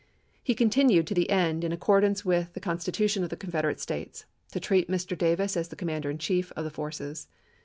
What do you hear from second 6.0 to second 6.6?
in Chief